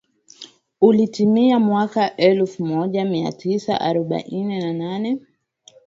[0.81, 5.19] ulitimia mwaka elfu moja mia tisa arobaini na nane